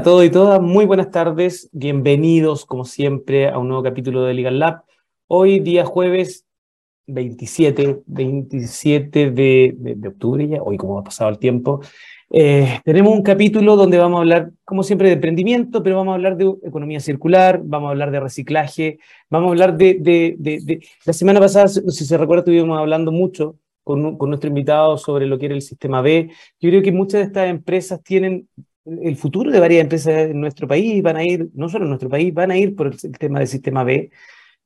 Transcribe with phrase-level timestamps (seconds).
[0.00, 4.32] A todos y todas, muy buenas tardes, bienvenidos como siempre a un nuevo capítulo de
[4.32, 4.82] Legal Lab.
[5.26, 6.46] Hoy día jueves
[7.06, 11.82] 27, 27 de, de, octubre ya, hoy como ha pasado el tiempo,
[12.30, 16.14] eh, tenemos un capítulo donde vamos a hablar, como siempre, de emprendimiento, pero vamos a
[16.14, 19.98] hablar de economía circular, vamos a hablar de reciclaje, vamos a hablar de...
[20.00, 24.96] de, de la semana pasada, si se recuerda, estuvimos hablando mucho con, con nuestro invitado
[24.96, 26.30] sobre lo que era el sistema B.
[26.58, 28.48] Yo creo que muchas de estas empresas tienen
[28.84, 32.08] el futuro de varias empresas en nuestro país van a ir, no solo en nuestro
[32.08, 34.10] país, van a ir por el, tema del sistema B.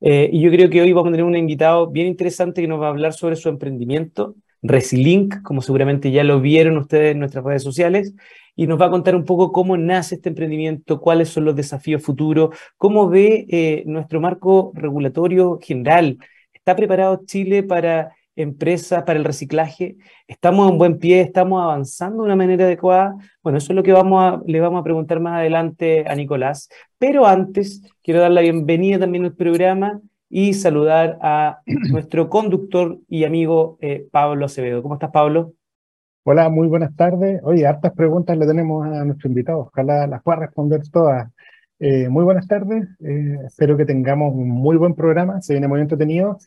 [0.01, 2.81] Eh, y yo creo que hoy vamos a tener un invitado bien interesante que nos
[2.81, 7.43] va a hablar sobre su emprendimiento, Resilink, como seguramente ya lo vieron ustedes en nuestras
[7.43, 8.13] redes sociales,
[8.55, 12.01] y nos va a contar un poco cómo nace este emprendimiento, cuáles son los desafíos
[12.01, 16.17] futuros, cómo ve eh, nuestro marco regulatorio general.
[16.53, 19.97] ¿Está preparado Chile para empresas para el reciclaje?
[20.27, 21.21] ¿Estamos en buen pie?
[21.21, 23.15] ¿Estamos avanzando de una manera adecuada?
[23.41, 26.69] Bueno, eso es lo que vamos a, le vamos a preguntar más adelante a Nicolás.
[26.97, 31.59] Pero antes, quiero dar la bienvenida también al programa y saludar a
[31.91, 34.81] nuestro conductor y amigo eh, Pablo Acevedo.
[34.81, 35.53] ¿Cómo estás, Pablo?
[36.23, 37.39] Hola, muy buenas tardes.
[37.43, 39.59] Oye, hartas preguntas le tenemos a nuestro invitado.
[39.59, 41.29] Ojalá las pueda responder todas.
[41.79, 42.87] Eh, muy buenas tardes.
[43.01, 45.41] Eh, espero que tengamos un muy buen programa.
[45.41, 46.39] Se viene muy entretenido.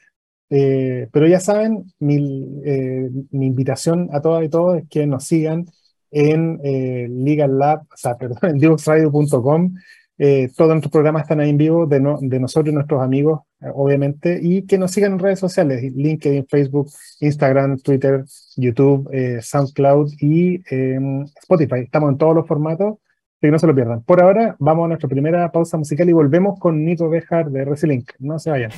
[0.51, 2.17] Eh, pero ya saben, mi,
[2.65, 5.67] eh, mi, invitación a todas y todos es que nos sigan
[6.11, 7.07] en eh,
[7.49, 9.75] Lab, o sea, perdón, en divoxradio.com.
[10.21, 13.43] Eh, todos nuestros programas están ahí en vivo de, no, de nosotros y nuestros amigos,
[13.75, 16.89] obviamente, y que nos sigan en redes sociales, LinkedIn, Facebook,
[17.21, 18.25] Instagram, Twitter,
[18.57, 19.09] YouTube,
[19.41, 21.83] SoundCloud y em, Spotify.
[21.85, 22.97] Estamos en todos los formatos,
[23.41, 24.03] que no se lo pierdan.
[24.03, 28.11] Por ahora, vamos a nuestra primera pausa musical y volvemos con Nico Bejar de Resilink.
[28.19, 28.73] No se vayan.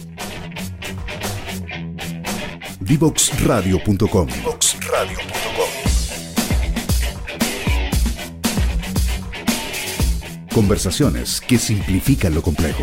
[2.90, 4.26] Divoxradio.com.
[10.52, 12.82] Conversaciones que simplifican lo complejo.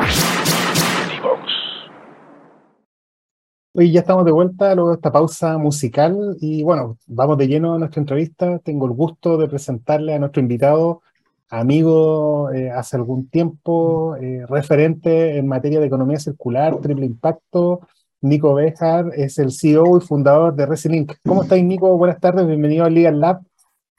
[3.72, 7.74] Hoy ya estamos de vuelta luego de esta pausa musical y bueno, vamos de lleno
[7.74, 8.58] a nuestra entrevista.
[8.58, 11.02] Tengo el gusto de presentarle a nuestro invitado,
[11.48, 17.82] amigo eh, hace algún tiempo, eh, referente en materia de economía circular, triple impacto.
[18.22, 21.12] Nico Bejar es el CEO y fundador de Resilink.
[21.24, 21.96] ¿Cómo estáis, Nico?
[21.96, 23.42] Buenas tardes, bienvenido al Legal Lab.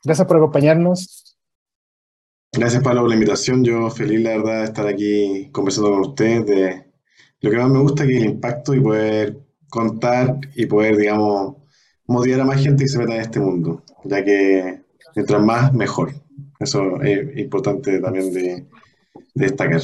[0.03, 1.37] Gracias por acompañarnos.
[2.51, 3.63] Gracias, Pablo, por la invitación.
[3.63, 6.91] Yo feliz, la verdad, de estar aquí conversando con ustedes de
[7.39, 9.39] lo que más me gusta, que es el impacto y poder
[9.69, 11.55] contar y poder, digamos,
[12.05, 14.83] motivar a más gente que se meta en este mundo, ya que
[15.15, 16.13] mientras más, mejor.
[16.59, 19.81] Eso es importante también de, de destacar.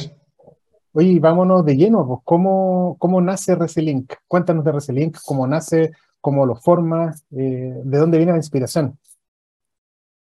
[0.92, 4.12] Oye, vámonos de lleno, pues, ¿cómo, cómo nace Resilink?
[4.26, 8.98] Cuéntanos de Resilink, cómo nace, cómo lo formas, eh, de dónde viene la inspiración.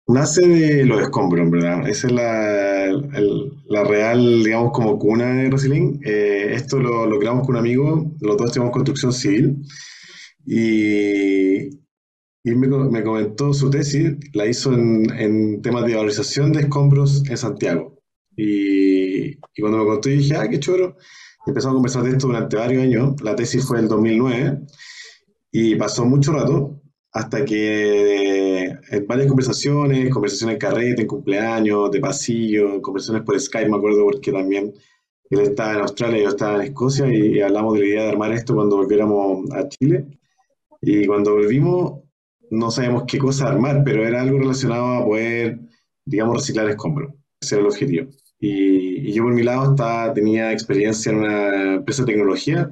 [0.10, 1.88] Nace de los escombros, verdad.
[1.88, 6.02] Esa es la, el- la real, digamos, como cuna de Resilink.
[6.06, 9.58] Eh, esto lo, lo creamos con un amigo, los dos tenemos construcción civil,
[10.46, 11.66] y,
[12.44, 17.24] y me, me comentó su tesis, la hizo en, en temas de valorización de escombros
[17.30, 18.00] en Santiago.
[18.38, 20.98] Y, y cuando me contó, dije, ah, qué choro.
[21.48, 23.22] Empezamos a conversar de esto durante varios años.
[23.24, 24.60] La tesis fue el 2009
[25.52, 26.79] y pasó mucho rato
[27.12, 33.40] hasta que eh, en varias conversaciones, conversaciones en carrete, en cumpleaños, de pasillo, conversaciones por
[33.40, 34.74] Skype, me acuerdo porque también
[35.30, 38.04] él estaba en Australia y yo estaba en Escocia y, y hablamos de la idea
[38.04, 40.06] de armar esto cuando volviéramos a Chile.
[40.82, 42.04] Y cuando volvimos,
[42.52, 45.60] no sabíamos qué cosa armar, pero era algo relacionado a poder,
[46.06, 47.14] digamos, reciclar escombros.
[47.42, 48.08] Ese era el objetivo.
[48.40, 52.72] Y, y yo por mi lado estaba, tenía experiencia en una empresa de tecnología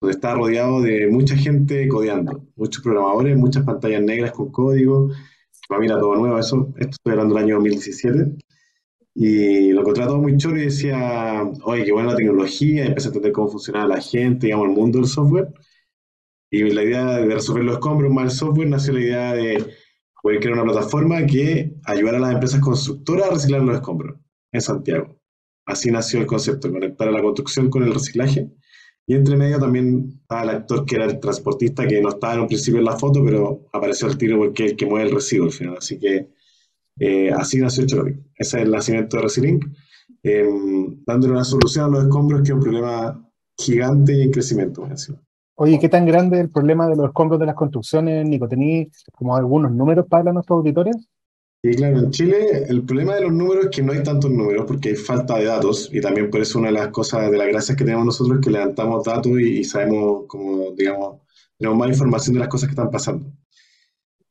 [0.00, 5.10] donde estaba rodeado de mucha gente codeando, muchos programadores, muchas pantallas negras con código.
[5.68, 6.72] Para mí era todo nuevo eso.
[6.78, 8.36] Esto estoy hablando del año 2017.
[9.14, 12.84] Y lo encontraba muy chulo y decía, oye, qué buena la tecnología.
[12.84, 15.48] Y empecé a entender cómo funcionaba la gente, digamos, el mundo del software.
[16.50, 19.66] Y la idea de resolver los escombros el software nació la idea de
[20.22, 24.18] poder crear una plataforma que ayudara a las empresas constructoras a reciclar los escombros
[24.52, 25.20] en Santiago.
[25.66, 28.50] Así nació el concepto, conectar a la construcción con el reciclaje.
[29.06, 32.40] Y entre medio también estaba el actor que era el transportista, que no estaba en
[32.40, 35.14] un principio en la foto, pero apareció al tiro porque es el que mueve el
[35.14, 35.76] residuo al final.
[35.78, 36.28] Así que
[36.98, 38.18] eh, así nació Chorobic.
[38.36, 39.64] Ese es el nacimiento de Resilink,
[40.22, 40.46] eh,
[41.06, 44.86] dándole una solución a los escombros, que es un problema gigante y en crecimiento.
[45.56, 48.48] Oye, ¿qué tan grande es el problema de los escombros de las construcciones, Nico?
[48.48, 50.96] ¿Tení como algunos números para nuestros auditores?
[51.62, 54.64] Y claro, en Chile el problema de los números es que no hay tantos números
[54.66, 57.48] porque hay falta de datos y también por eso una de las cosas, de las
[57.48, 61.20] gracias que tenemos nosotros es que levantamos datos y, y sabemos, como digamos,
[61.58, 63.30] tenemos más información de las cosas que están pasando.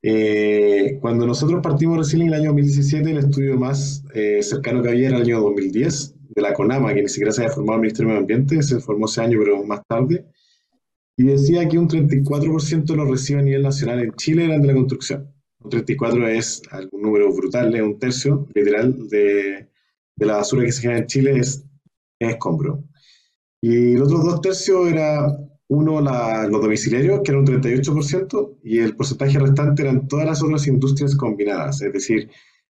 [0.01, 4.89] Eh, cuando nosotros partimos recién en el año 2017, el estudio más eh, cercano que
[4.89, 7.81] había era el año 2010, de la CONAMA, que ni siquiera se había formado el
[7.81, 10.25] Ministerio de Medio Ambiente, se formó ese año, pero más tarde,
[11.17, 14.67] y decía que un 34% de los residuos a nivel nacional en Chile eran de
[14.67, 15.27] la construcción.
[15.63, 19.67] Un 34 es algún número brutal, es un tercio, literal, de,
[20.17, 21.65] la basura que se genera en Chile es,
[22.19, 22.83] es escombro.
[23.61, 25.37] Y los otros dos tercios era
[25.69, 30.43] uno, la- los domiciliarios, que era un 38%, y el porcentaje restante eran todas las
[30.43, 32.29] otras industrias combinadas, es decir,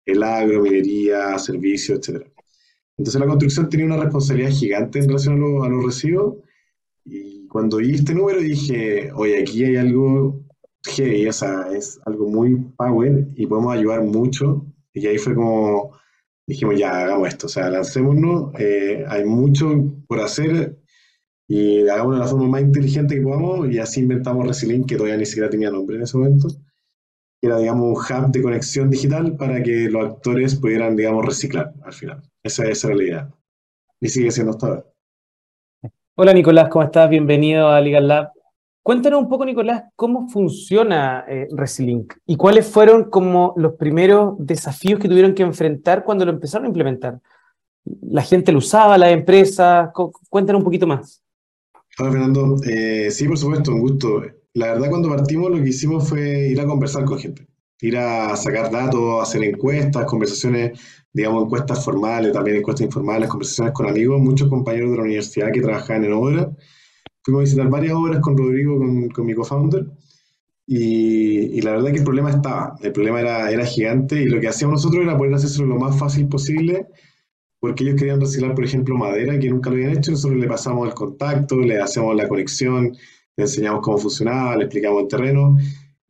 [0.05, 2.31] el agro, minería, servicios, etc.
[2.97, 6.35] Entonces la construcción tenía una responsabilidad gigante en relación a, lo- a los residuos,
[7.05, 10.42] y cuando vi este número dije, oye, aquí hay algo
[10.85, 14.65] heavy, o sea, es algo muy power y podemos ayudar mucho.
[14.93, 15.97] Y ahí fue como,
[16.47, 19.69] dijimos, ya, hagamos esto, o sea, lancémonos, eh, hay mucho
[20.07, 20.77] por hacer
[21.47, 25.17] y hagámoslo de la forma más inteligente que podamos y así inventamos Resilink, que todavía
[25.17, 26.47] ni siquiera tenía nombre en ese momento,
[27.41, 31.73] que era, digamos, un hub de conexión digital para que los actores pudieran, digamos, reciclar
[31.83, 32.21] al final.
[32.43, 33.29] Esa, esa era la idea.
[33.99, 34.85] Y sigue siendo hasta ahora.
[36.15, 37.09] Hola Nicolás, ¿cómo estás?
[37.09, 38.31] Bienvenido a Legal Lab.
[38.83, 44.99] Cuéntanos un poco, Nicolás, cómo funciona eh, Resilink y cuáles fueron como los primeros desafíos
[44.99, 47.19] que tuvieron que enfrentar cuando lo empezaron a implementar.
[48.01, 49.89] ¿La gente lo usaba, las empresas?
[49.93, 51.23] Cu- Cuéntanos un poquito más.
[51.97, 54.21] Hola Fernando, Eh, sí, por supuesto, un gusto.
[54.53, 57.47] La verdad, cuando partimos, lo que hicimos fue ir a conversar con gente,
[57.81, 60.77] ir a sacar datos, hacer encuestas, conversaciones,
[61.13, 65.61] digamos, encuestas formales, también encuestas informales, conversaciones con amigos, muchos compañeros de la universidad que
[65.61, 66.51] trabajaban en obra.
[67.23, 69.85] Fuimos a visitar varias obras con Rodrigo, con, con mi co-founder,
[70.65, 74.39] y, y la verdad que el problema estaba, el problema era, era gigante, y lo
[74.39, 76.87] que hacíamos nosotros era poder hacerlo lo más fácil posible
[77.59, 80.85] porque ellos querían reciclar, por ejemplo, madera, que nunca lo habían hecho, nosotros le pasamos
[80.85, 82.91] el contacto, le hacemos la conexión,
[83.37, 85.55] le enseñamos cómo funcionaba, le explicamos el terreno,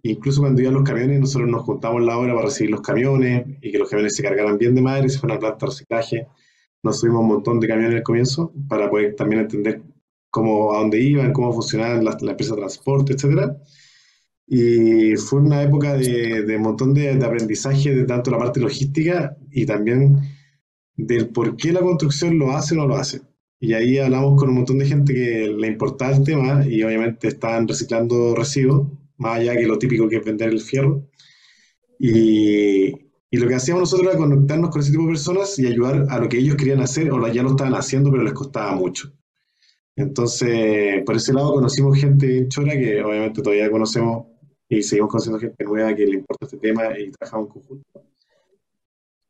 [0.05, 3.72] Incluso cuando iban los camiones, nosotros nos juntamos la hora para recibir los camiones y
[3.72, 6.27] que los camiones se cargaran bien de madre, se fueron a la planta de reciclaje.
[6.84, 9.82] Nos subimos un montón de camiones al comienzo para poder también entender
[10.33, 13.55] cómo, a dónde iban, cómo funcionaban las, las empresas de transporte, etcétera.
[14.47, 18.59] Y fue una época de, de un montón de, de aprendizaje de tanto la parte
[18.59, 20.21] logística y también
[20.97, 23.21] del por qué la construcción lo hace o no lo hace.
[23.59, 27.27] Y ahí hablamos con un montón de gente que le importaba el tema y obviamente
[27.29, 28.87] estaban reciclando residuos,
[29.17, 31.07] más allá que lo típico que es vender el fierro.
[31.99, 32.89] Y,
[33.31, 36.19] y lo que hacíamos nosotros era conectarnos con ese tipo de personas y ayudar a
[36.19, 39.13] lo que ellos querían hacer o ya lo estaban haciendo, pero les costaba mucho.
[39.95, 44.25] Entonces, por ese lado conocimos gente bien chora que obviamente todavía conocemos
[44.67, 48.03] y seguimos conociendo gente nueva que le importa este tema y trabajamos en conjunto.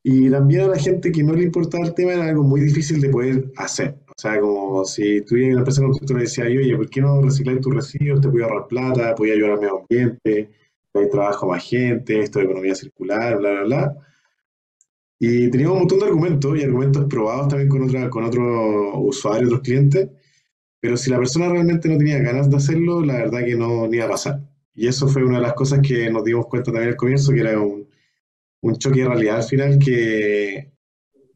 [0.05, 3.00] Y también a la gente que no le importaba el tema era algo muy difícil
[3.00, 3.96] de poder hacer.
[4.08, 7.60] O sea, como si tuviera una empresa constructora y decía, oye, ¿por qué no reciclar
[7.60, 8.22] tus residuos?
[8.22, 10.50] Te puede ahorrar plata, puede ayudar al medio ambiente,
[10.93, 13.96] hay trabajo a más gente, esto de economía circular, bla, bla, bla.
[15.20, 19.48] Y teníamos un montón de argumentos y argumentos probados también con, otra, con otros usuarios,
[19.48, 20.10] otros clientes,
[20.84, 23.96] pero si la persona realmente no tenía ganas de hacerlo, la verdad que no ni
[23.96, 24.42] iba a pasar.
[24.75, 27.40] Y eso fue una de las cosas que nos dimos cuenta también al comienzo, que
[27.40, 27.88] era un,
[28.63, 30.74] un choque de realidad al final que,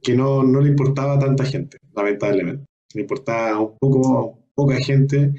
[0.03, 2.65] que no, no le importaba a tanta gente, lamentablemente.
[2.93, 5.33] Le importaba un poco, poca gente,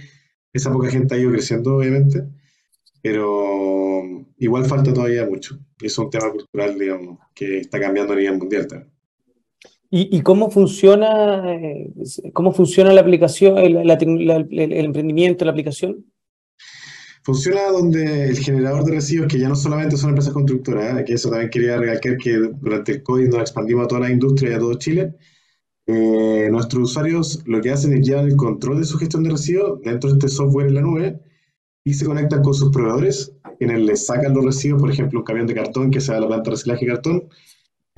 [0.54, 2.24] esa poca gente ha ido creciendo, obviamente,
[3.02, 5.58] pero igual falta todavía mucho.
[5.82, 8.90] Y es un tema cultural, digamos, que está cambiando a nivel mundial también.
[9.90, 11.90] ¿Y, y cómo funciona, eh,
[12.34, 16.04] cómo funciona la aplicación, el, la la- el- el emprendimiento, la aplicación?
[17.22, 21.04] Funciona donde el generador de residuos, que ya no solamente son empresas constructoras, ¿eh?
[21.04, 24.52] que eso también quería recalcar que durante el COVID nos expandimos a toda la industria
[24.52, 25.14] y a todo Chile.
[25.86, 29.80] Eh, nuestros usuarios lo que hacen es llevar el control de su gestión de residuos
[29.82, 31.20] dentro de este software en la nube
[31.84, 35.46] y se conectan con sus proveedores, quienes les sacan los residuos, por ejemplo, un camión
[35.46, 37.28] de cartón que se va a la planta de reciclaje de cartón.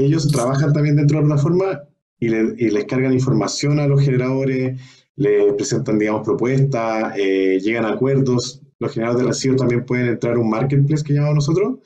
[0.05, 1.83] Ellos trabajan también dentro de la plataforma
[2.19, 4.81] y, le- y les cargan información a los generadores,
[5.17, 8.63] le presentan, digamos, propuestas, eh, llegan a acuerdos.
[8.79, 11.79] Los generadores de residuos también pueden entrar a un marketplace que llamamos nosotros,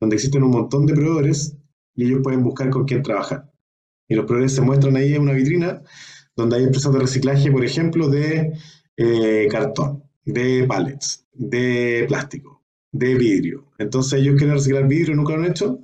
[0.00, 1.56] donde existen un montón de proveedores
[1.94, 3.50] y ellos pueden buscar con quién trabajar.
[4.08, 5.82] Y los proveedores se muestran ahí en una vitrina
[6.36, 8.52] donde hay empresas de reciclaje, por ejemplo, de
[8.96, 12.62] eh, cartón, de pallets, de plástico,
[12.92, 13.66] de vidrio.
[13.78, 15.80] Entonces ellos quieren reciclar vidrio, nunca lo han hecho,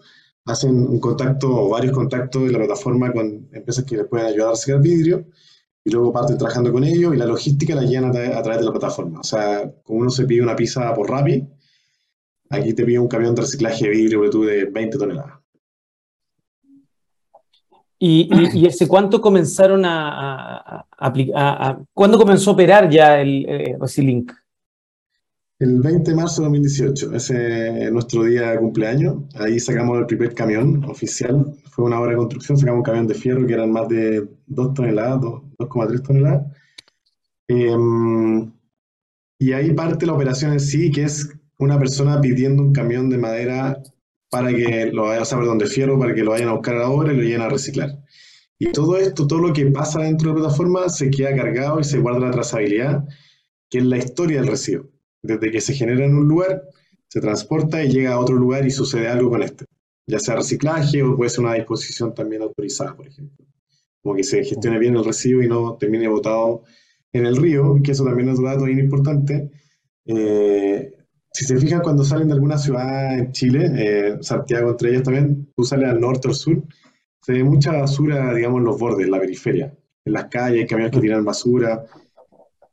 [0.48, 4.48] hacen un contacto o varios contactos de la plataforma con empresas que les pueden ayudar
[4.48, 5.26] a reciclar vidrio
[5.84, 8.60] y luego parten trabajando con ellos y la logística la llevan a, tra- a través
[8.60, 9.20] de la plataforma.
[9.20, 11.46] O sea, como uno se pide una pizza por Rappi,
[12.50, 15.34] aquí te pide un camión de reciclaje de vidrio tú de 20 toneladas.
[18.00, 23.76] ¿Y, y, hace cuánto comenzaron a, a- a- ¿cuándo comenzó a operar ya el eh,
[23.80, 24.32] Resilink?
[25.60, 29.24] El 20 de marzo de 2018, ese es nuestro día de cumpleaños.
[29.34, 31.52] Ahí sacamos el primer camión oficial.
[31.70, 34.74] Fue una obra de construcción, sacamos un camión de fierro que eran más de 2
[34.74, 36.46] toneladas, 2 2,3 toneladas.
[37.48, 38.52] Em,
[39.40, 43.18] y ahí parte la operación en sí, que es una persona pidiendo un camión de
[43.18, 43.82] madera
[44.30, 46.76] para que lo vayan, o sea, perdón, de fierro, para que lo vayan a buscar
[46.76, 47.98] a la obra y lo lleven a reciclar.
[48.60, 51.84] Y todo esto, todo lo que pasa dentro de la plataforma, se queda cargado y
[51.84, 53.04] se guarda la trazabilidad,
[53.68, 54.97] que es la historia del residuo.
[55.28, 56.62] Desde que se genera en un lugar,
[57.06, 59.66] se transporta y llega a otro lugar y sucede algo con este.
[60.06, 63.44] Ya sea reciclaje o puede ser una disposición también autorizada, por ejemplo.
[64.02, 66.62] Como que se gestione bien el residuo y no termine botado
[67.12, 69.50] en el río, que eso también es un dato bien importante.
[70.06, 70.94] Eh,
[71.30, 75.52] si se fijan cuando salen de alguna ciudad en Chile, eh, Santiago entre ellas también,
[75.54, 76.64] tú sales al norte o al sur,
[77.20, 79.76] se ve mucha basura, digamos, en los bordes, en la periferia.
[80.06, 81.84] En las calles, hay camiones que tiran basura.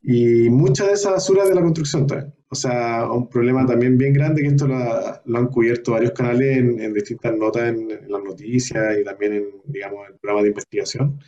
[0.02, 2.35] Y mucha de esa basura es de la construcción también.
[2.48, 4.76] O sea, un problema también bien grande que esto lo,
[5.24, 9.32] lo han cubierto varios canales en, en distintas notas en, en las noticias y también
[9.34, 11.20] en, digamos, en programas de investigación,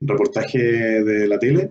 [0.00, 1.70] reportaje de la tele,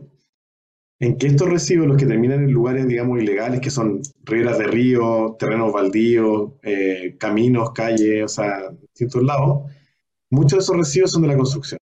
[0.99, 4.67] en que estos residuos, los que terminan en lugares, digamos, ilegales, que son riberas de
[4.67, 9.71] ríos, terrenos baldíos, eh, caminos, calles, o sea, distintos lados,
[10.31, 11.79] muchos de esos residuos son de la construcción,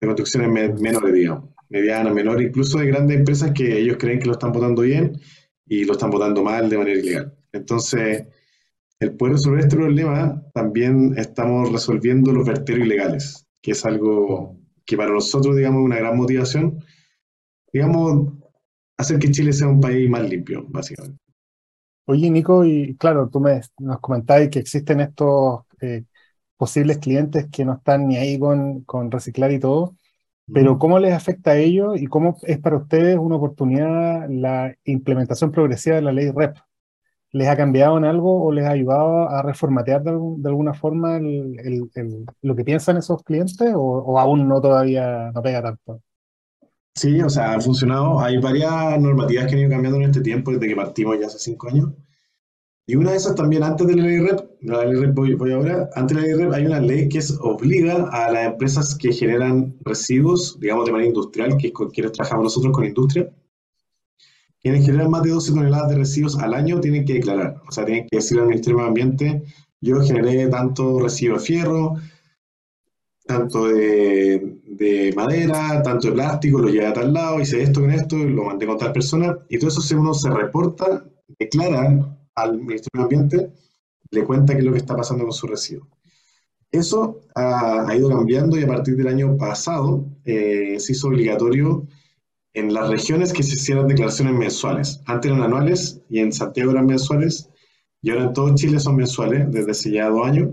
[0.00, 4.26] de construcciones me- menores, digamos, medianas, menores, incluso de grandes empresas que ellos creen que
[4.26, 5.20] lo están votando bien
[5.66, 7.36] y lo están votando mal de manera ilegal.
[7.52, 8.26] Entonces,
[9.00, 14.96] el poder resolver este problema, también estamos resolviendo los verteros ilegales, que es algo que
[14.96, 16.78] para nosotros, digamos, es una gran motivación,
[17.72, 18.32] digamos,
[18.96, 21.18] hacer que Chile sea un país más limpio, básicamente.
[22.06, 26.04] Oye, Nico, y claro, tú me, nos comentabas que existen estos eh,
[26.56, 29.96] posibles clientes que no están ni ahí con, con reciclar y todo,
[30.52, 35.50] pero ¿cómo les afecta a ellos y cómo es para ustedes una oportunidad la implementación
[35.52, 36.56] progresiva de la ley REP?
[37.32, 40.10] ¿les ha cambiado en algo o les ha ayudado a reformatear de,
[40.48, 45.30] alguna forma el- el- el- lo que piensan esos clientes o, o aún no todavía
[45.34, 46.00] no pega tanto?
[46.94, 48.18] Sí, o sea, ha funcionado.
[48.20, 51.38] Hay varias normativas que han ido cambiando en este tiempo, desde que partimos ya hace
[51.38, 51.90] cinco años.
[52.88, 55.52] Y una de esas también, antes de la ley REP, la ley REP voy, voy
[55.52, 58.94] ahora, antes de la ley REP hay una ley que es, obliga a las empresas
[58.96, 63.30] que generan residuos, digamos de manera industrial, que es con quienes trabajamos nosotros con industria,
[64.60, 67.62] quienes generan más de 12 toneladas de residuos al año tienen que declarar.
[67.68, 69.42] O sea, tienen que decir al Ministerio de Ambiente,
[69.80, 71.94] yo generé tanto residuo de fierro,
[73.26, 77.90] tanto de, de madera, tanto de plástico, lo llevé a tal lado, hice esto con
[77.90, 81.04] esto, lo mandé con tal persona, y todo eso se- uno se reporta,
[81.38, 83.52] declara al Ministerio de Ambiente,
[84.10, 85.88] le cuenta qué es lo que está pasando con su residuo.
[86.70, 91.86] Eso ha, ha ido cambiando y a partir del año pasado eh, se hizo obligatorio
[92.56, 95.02] en las regiones que se hicieran declaraciones mensuales.
[95.06, 97.50] Antes eran anuales y en Santiago eran mensuales,
[98.00, 100.50] y ahora en todo Chile son mensuales desde hace ya dos años.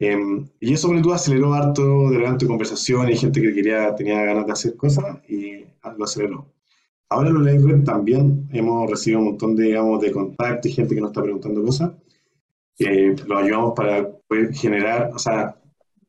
[0.00, 4.24] Em, y eso, por tú, aceleró harto de repente conversación y gente que quería, tenía
[4.24, 6.52] ganas de hacer cosas y lo aceleró.
[7.10, 10.94] Ahora en ley red también hemos recibido un montón de, digamos, de contactos y gente
[10.94, 11.92] que nos está preguntando cosas.
[12.76, 15.56] que lo ayudamos para poder generar, o sea,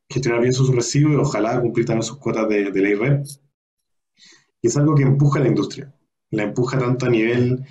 [0.08, 3.24] gestionar bien sus residuos y ojalá cumplir también sus cuotas de, de ley red.
[4.62, 5.92] Y es algo que empuja a la industria.
[6.30, 7.64] La empuja tanto a nivel,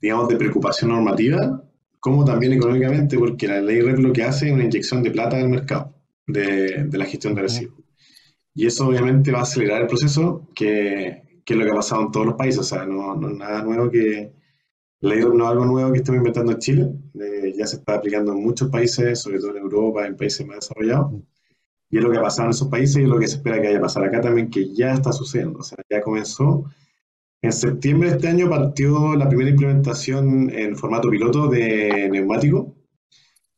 [0.00, 1.62] digamos, de preocupación normativa,
[2.00, 5.36] como también económicamente, porque la ley REP lo que hace es una inyección de plata
[5.36, 5.94] al mercado
[6.26, 7.80] de, de la gestión de residuos.
[8.54, 12.02] Y eso obviamente va a acelerar el proceso, que, que es lo que ha pasado
[12.02, 12.60] en todos los países.
[12.60, 14.34] O sea, no, no nada nuevo que...
[15.00, 18.42] Ley no algo nuevo que estemos inventando en Chile, eh, ya se está aplicando en
[18.42, 21.12] muchos países, sobre todo en Europa, en países más desarrollados.
[21.88, 23.60] Y es lo que ha pasado en esos países y es lo que se espera
[23.60, 25.60] que vaya a pasar acá también, que ya está sucediendo.
[25.60, 26.64] O sea, ya comenzó.
[27.40, 32.74] En septiembre de este año partió la primera implementación en formato piloto de neumático.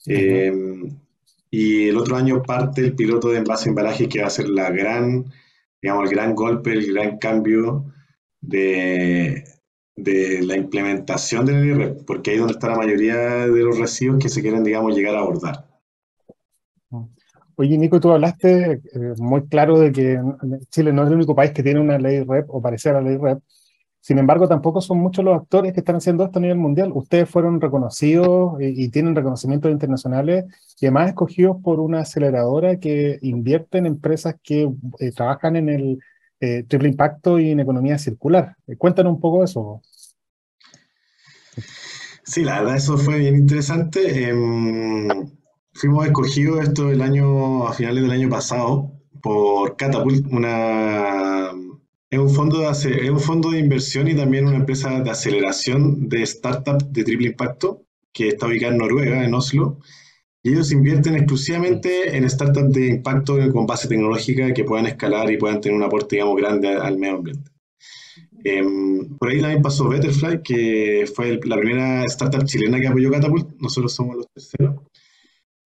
[0.07, 0.53] Eh,
[1.50, 4.70] y el otro año parte el piloto de envase embalaje que va a ser la
[4.70, 5.24] gran,
[5.82, 7.86] digamos, el gran golpe, el gran cambio
[8.40, 9.44] de,
[9.96, 13.16] de la implementación del IRP, porque ahí es donde está la mayoría
[13.46, 15.66] de los residuos que se quieren, digamos, llegar a abordar.
[17.56, 18.80] Oye, Nico, tú hablaste eh,
[19.18, 20.18] muy claro de que
[20.70, 23.10] Chile no es el único país que tiene una ley REP o parecer a la
[23.10, 23.38] ley REP.
[24.00, 26.90] Sin embargo, tampoco son muchos los actores que están haciendo esto a nivel mundial.
[26.94, 30.46] Ustedes fueron reconocidos y, tienen reconocimientos internacionales
[30.80, 35.98] y además escogidos por una aceleradora que invierte en empresas que eh, trabajan en el
[36.40, 38.56] eh, triple impacto y en economía circular.
[38.66, 39.82] Eh, cuéntanos un poco de eso.
[42.24, 44.30] Sí, la verdad eso fue bien interesante.
[44.30, 45.30] Em,
[45.74, 51.50] fuimos escogidos esto el año, a finales del año pasado por Catapult, una,
[52.11, 56.09] es un fondo de, es un fondo de inversión y también una empresa de aceleración
[56.09, 59.79] de startups de triple impacto que está ubicada en Noruega, en Oslo.
[60.42, 65.37] Y ellos invierten exclusivamente en startups de impacto con base tecnológica que puedan escalar y
[65.37, 67.51] puedan tener un aporte, digamos, grande al, medio ambiente.
[68.44, 73.11] Em, por ahí también pasó Betterfly, que fue el- la primera startup chilena que apoyó
[73.11, 73.51] Catapult.
[73.61, 74.77] Nosotros somos los terceros.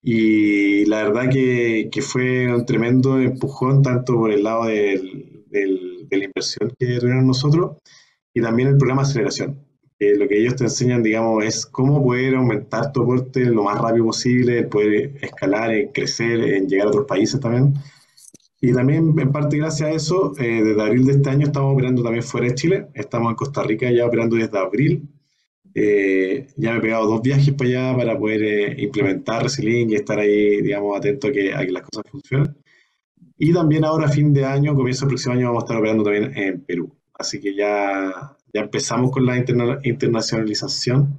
[0.03, 5.94] Y la verdad que, que fue un tremendo empujón, tanto por el lado del- del-
[6.14, 7.77] de la inversión que tuvieron nosotros
[8.35, 9.59] y también el programa de aceleración.
[9.98, 13.81] que lo que ellos te enseñan, digamos, es cómo poder aumentar tu aporte lo más
[13.81, 17.74] rápido posible, poder escalar, en crecer, en llegar a otros países también.
[18.61, 22.03] Y también, en parte, gracias a eso, eh, desde abril de este año estamos operando
[22.03, 22.87] también fuera de Chile.
[22.94, 25.09] Estamos en Costa Rica ya operando desde abril.
[25.74, 29.96] Eh, ya me he pegado dos viajes para allá para poder eh, implementar Resilink y
[29.96, 32.57] estar ahí, digamos, atento a que, a que las cosas funcionen.
[33.47, 36.03] Y también ahora, a fin de año, comienzo del próximo año, vamos a estar operando
[36.05, 36.91] también en Perú.
[37.19, 41.19] Así que ya, ya empezamos con la interna- internacionalización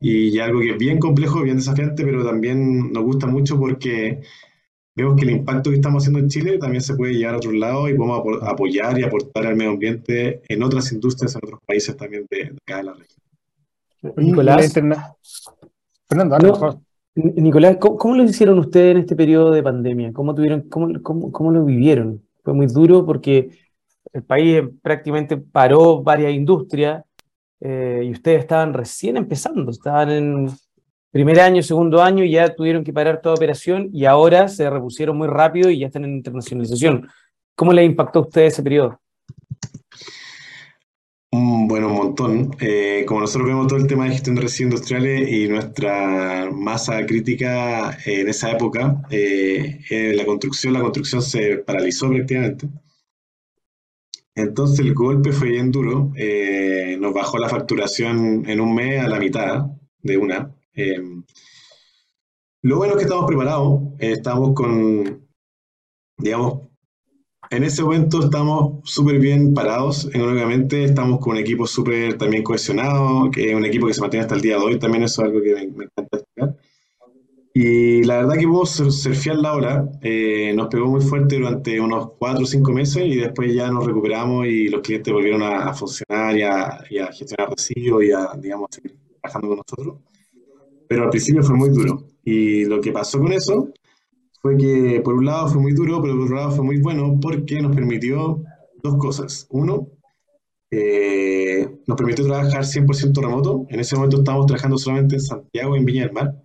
[0.00, 4.20] y ya algo que es bien complejo, bien desafiante, pero también nos gusta mucho porque
[4.96, 7.54] vemos que el impacto que estamos haciendo en Chile también se puede llevar a otros
[7.54, 11.60] lados y podemos apo- apoyar y aportar al medio ambiente en otras industrias, en otros
[11.66, 13.22] países también de, de acá de la región.
[14.16, 14.56] Nicolás.
[16.08, 16.80] Fernando, por favor.
[17.14, 20.12] Nicolás, ¿cómo, cómo lo hicieron ustedes en este periodo de pandemia?
[20.12, 22.22] ¿Cómo tuvieron, cómo, cómo, cómo lo vivieron?
[22.42, 23.50] Fue muy duro porque
[24.12, 27.04] el país eh, prácticamente paró varias industrias
[27.60, 30.50] eh, y ustedes estaban recién empezando, estaban en
[31.12, 35.16] primer año, segundo año y ya tuvieron que parar toda operación y ahora se repusieron
[35.16, 37.08] muy rápido y ya están en internacionalización.
[37.54, 39.00] ¿Cómo les impactó a ustedes ese periodo?
[41.74, 42.56] Bueno, un montón.
[42.60, 47.04] Eh, como nosotros vemos todo el tema de gestión de residuos industriales y nuestra masa
[47.04, 52.68] crítica eh, en esa época, eh, la construcción, la construcción se paralizó prácticamente.
[54.36, 56.12] Entonces el golpe fue bien duro.
[57.00, 59.66] nos bajó la facturación en un mes a la mitad
[60.00, 60.54] de una.
[62.62, 65.26] Lo bueno es que estamos preparados, estamos con,
[66.18, 66.63] digamos,
[67.56, 73.30] en ese momento estamos súper bien parados económicamente, estamos con un equipo súper también cohesionado,
[73.30, 75.28] que es un equipo que se mantiene hasta el día de hoy, también eso es
[75.28, 76.56] algo que me, me encanta destacar.
[77.54, 82.10] Y la verdad que sur- surfear la ola, eh, nos pegó muy fuerte durante unos
[82.18, 85.74] cuatro o cinco meses y después ya nos recuperamos y los clientes volvieron a, a
[85.74, 89.96] funcionar y a, y a gestionar residuos y a, digamos, seguir trabajando con nosotros.
[90.88, 92.04] Pero al principio fue muy duro.
[92.24, 93.70] Y lo que pasó con eso
[94.44, 97.18] fue que por un lado fue muy duro, pero por otro lado fue muy bueno
[97.18, 98.42] porque nos permitió
[98.82, 99.46] dos cosas.
[99.48, 99.88] Uno,
[100.70, 103.64] eh, nos permitió trabajar 100% remoto.
[103.70, 106.42] En ese momento estábamos trabajando solamente en Santiago en Viña del Mar.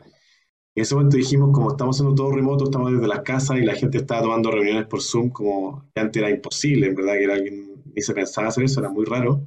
[0.75, 3.75] En ese momento dijimos, como estamos haciendo todo remoto, estamos desde las casas y la
[3.75, 7.33] gente estaba tomando reuniones por Zoom, como que antes era imposible, en verdad, que era
[7.33, 9.43] alguien ni se pensaba hacer eso, era muy raro.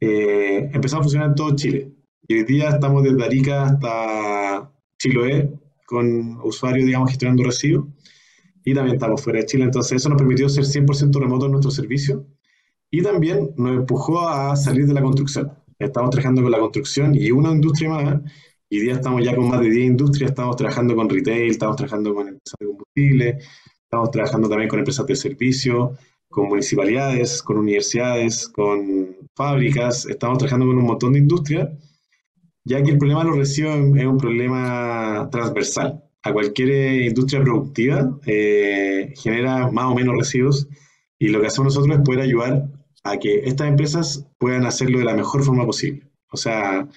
[0.00, 1.94] Eh, empezamos a funcionar en todo Chile.
[2.28, 7.86] Y hoy día estamos desde Arica hasta Chiloé, con usuarios, digamos, gestionando residuos.
[8.64, 11.70] Y también estamos fuera de Chile, entonces eso nos permitió ser 100% remoto en nuestro
[11.70, 12.26] servicio.
[12.90, 15.52] Y también nos empujó a salir de la construcción.
[15.78, 18.20] Estamos trabajando con la construcción y una industria más.
[18.70, 22.14] Y día estamos ya con más de 10 industrias, estamos trabajando con retail, estamos trabajando
[22.14, 23.38] con empresas de combustible,
[23.82, 25.92] estamos trabajando también con empresas de servicio,
[26.28, 31.68] con municipalidades, con universidades, con fábricas, estamos trabajando con un montón de industrias,
[32.64, 36.02] ya que el problema de los residuos es un problema transversal.
[36.22, 40.66] A cualquier eh, industria productiva eh, genera más o menos residuos
[41.18, 42.68] y lo que hacemos nosotros es poder ayudar
[43.04, 46.10] a que estas empresas puedan hacerlo de la mejor forma posible.
[46.30, 46.88] O sea,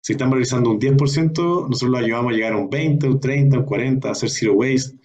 [0.00, 3.58] si están valorizando un 10%, nosotros lo ayudamos a llegar a un 20, un 30,
[3.58, 4.98] un 40, a hacer zero waste,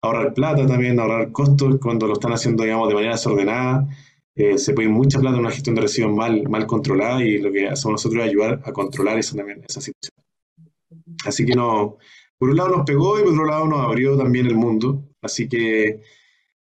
[0.00, 3.88] ahorrar plata también, ahorrar costos cuando lo están haciendo, digamos, de manera desordenada.
[4.36, 7.38] Eh, se puede ir mucha plata en una gestión de residuos mal, mal controlada y
[7.38, 10.12] lo que hacemos nosotros es ayudar a controlar esa, esa situación.
[11.24, 11.96] Así que no,
[12.38, 15.04] por un lado nos pegó y por otro lado nos abrió también el mundo.
[15.22, 16.02] Así que,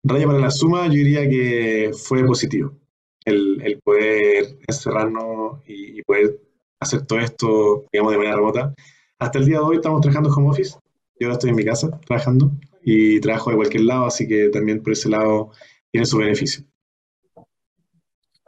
[0.04, 2.78] raya para la suma, yo diría que fue positivo
[3.24, 6.40] el, el poder encerrarnos y, y poder
[6.80, 8.74] hacer todo esto, digamos, de manera remota.
[9.18, 10.78] Hasta el día de hoy estamos trabajando home office.
[11.18, 12.52] Yo ahora estoy en mi casa trabajando
[12.84, 15.50] y trabajo de cualquier lado, así que también por ese lado
[15.90, 16.64] tiene su beneficio.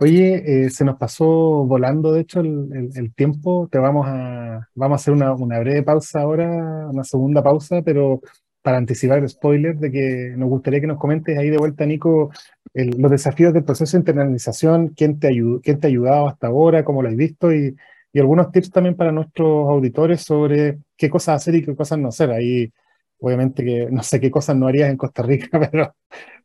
[0.00, 1.26] Oye, eh, se nos pasó
[1.64, 3.68] volando, de hecho, el, tiempo.
[3.70, 8.20] Te vamos a, vamos a hacer una, breve pausa ahora, una segunda pausa, pero
[8.62, 12.30] para anticipar el spoiler de que nos gustaría que nos comentes ahí de vuelta, Nico,
[12.74, 15.30] el- los desafíos del proceso de internalización, quién te
[15.62, 17.76] quién te ha ayudado hasta ahora, cómo lo has visto y,
[18.12, 22.08] y algunos tips también para nuestros auditores sobre qué cosas hacer y qué cosas no
[22.08, 22.30] hacer.
[22.30, 22.72] Ahí,
[23.18, 25.92] obviamente que no sé qué cosas no harías en Costa Rica, pero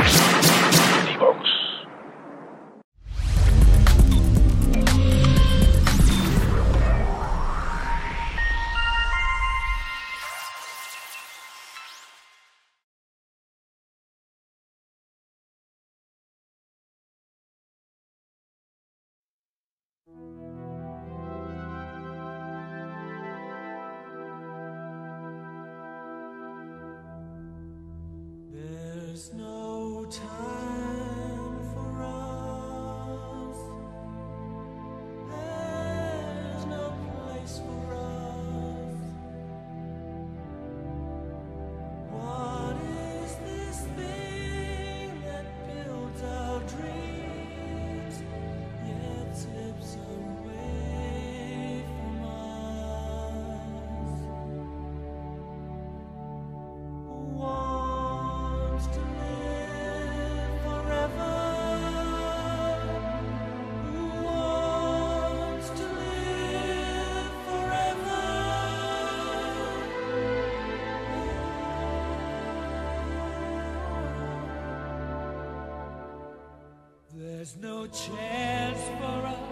[77.50, 79.49] There's no chance for us.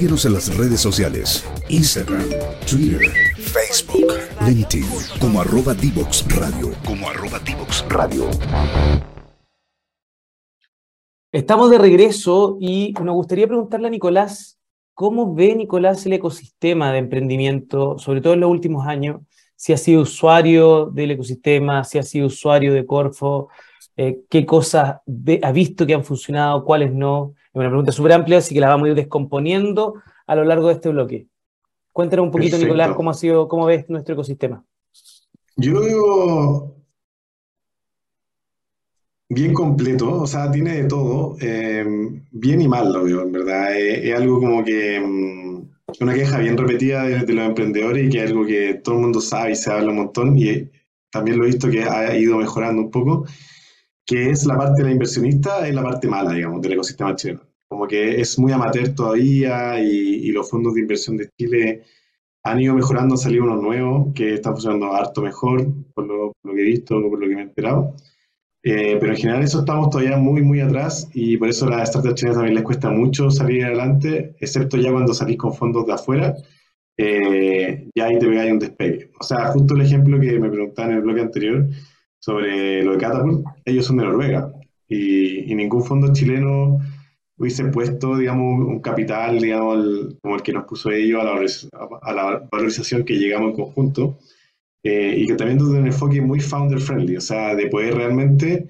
[0.00, 2.24] Síguenos en las redes sociales, Instagram,
[2.66, 3.02] Twitter,
[3.36, 4.14] Facebook,
[4.46, 4.86] LinkedIn,
[5.20, 8.24] como arroba Divox Radio, como arroba Divox Radio.
[11.30, 14.58] Estamos de regreso y nos gustaría preguntarle a Nicolás,
[14.94, 19.20] ¿cómo ve Nicolás el ecosistema de emprendimiento, sobre todo en los últimos años?
[19.54, 23.50] Si ha sido usuario del ecosistema, si ha sido usuario de Corfo,
[23.98, 27.34] eh, qué cosas ve- ha visto que han funcionado, cuáles no.
[27.52, 29.94] Es una pregunta súper amplia, así que la vamos a ir descomponiendo
[30.26, 31.26] a lo largo de este bloque.
[31.92, 32.74] Cuéntanos un poquito, Perfecto.
[32.74, 34.64] Nicolás, cómo ha sido, cómo ves nuestro ecosistema.
[35.56, 36.76] Yo lo veo
[39.28, 41.84] bien completo, o sea, tiene de todo, eh,
[42.30, 43.76] bien y mal lo veo, en verdad.
[43.76, 45.50] Es, es algo como que mm,
[46.00, 49.00] una queja bien repetida de, de los emprendedores y que es algo que todo el
[49.02, 50.70] mundo sabe y se habla un montón y
[51.10, 53.26] también lo he visto que ha ido mejorando un poco,
[54.10, 57.42] que es la parte de la inversionista, es la parte mala, digamos, del ecosistema chileno.
[57.68, 61.84] Como que es muy amateur todavía y, y los fondos de inversión de Chile
[62.42, 66.50] han ido mejorando, han salido unos nuevos que están funcionando harto mejor, por lo, por
[66.50, 67.94] lo que he visto, por lo que me he enterado.
[68.64, 71.90] Eh, pero en general eso estamos todavía muy, muy atrás y por eso a las
[71.90, 75.92] startups chilenas también les cuesta mucho salir adelante, excepto ya cuando salís con fondos de
[75.92, 76.34] afuera,
[76.96, 79.12] eh, ya ahí te pegáis un despegue.
[79.20, 81.68] O sea, justo el ejemplo que me preguntaban en el bloque anterior
[82.20, 84.52] sobre lo de Catapult, ellos son de Noruega
[84.88, 86.78] y, y ningún fondo chileno
[87.38, 91.40] hubiese puesto, digamos, un capital, digamos, el- como el que nos puso ellos a la,
[92.02, 94.18] a la valorización que llegamos en conjunto,
[94.82, 98.68] eh, y que también desde un enfoque muy founder friendly, o sea, de poder realmente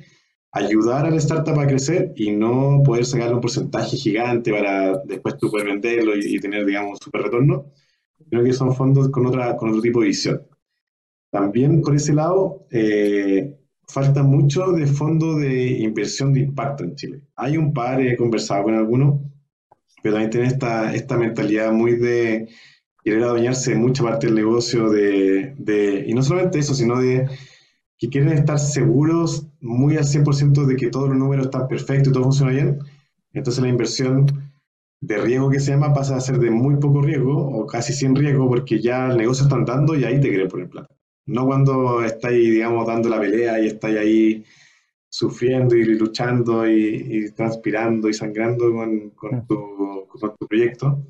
[0.53, 5.39] ayudar a la startup a crecer y no poder sacarle un porcentaje gigante para después
[5.39, 7.67] tú poder venderlo y, y tener, digamos, un super retorno,
[8.31, 10.43] sino que son fondos con, otra, con otro tipo de visión.
[11.31, 13.57] También por ese lado, eh,
[13.89, 17.23] falta mucho de fondos de inversión de impacto en Chile.
[17.37, 19.21] Hay un par, he conversado con algunos,
[20.03, 22.49] pero también tienen esta, esta mentalidad muy de
[23.05, 27.29] querer adueñarse de mucha parte del negocio, de, de- y no solamente eso, sino de
[27.99, 32.13] que quieren estar seguros muy al 100% de que todos los números están perfectos y
[32.13, 32.79] todo funciona bien.
[33.35, 34.27] Entonces la inversión
[35.01, 38.17] de riesgo que se llama pasa a ser de muy poco riesgo o casi sin
[38.17, 40.95] riesgo porque ya el negocio está andando y ahí te quieren poner plata.
[41.31, 44.45] No cuando estáis, digamos, dando la pelea y estáis ahí
[45.09, 51.05] sufriendo y luchando y, y transpirando y sangrando con, con tu, con tu proyecto.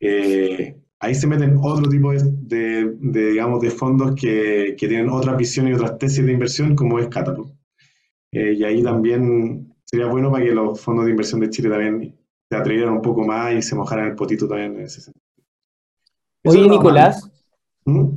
[0.00, 5.10] Eh, ahí se meten otro tipo de, de- de, digamos, de fondos que, que tienen
[5.10, 7.52] otra visión y otras tesis de inversión, como es Catapult.
[8.32, 12.16] Eh, y ahí también sería bueno para que los fondos de inversión de Chile también
[12.50, 15.22] se atrevieran un poco más y se mojaran el potito también en ese sentido.
[16.42, 17.30] Eso Oye, Nicolás.